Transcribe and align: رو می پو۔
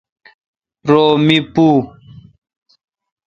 رو 0.89 1.03
می 1.25 1.37
پو۔ 1.53 1.67